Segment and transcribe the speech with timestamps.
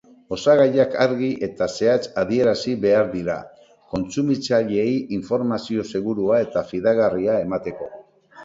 [0.35, 3.35] Osagaiak argi eta zehatz adierazi behar dira,
[3.93, 7.93] kontsumitzaileei informazio segurua eta fidagarria emateko.